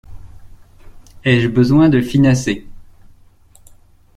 Ai-je 1.23 1.47
besoin 1.47 1.87
de 1.87 2.01
finasser? 2.01 2.65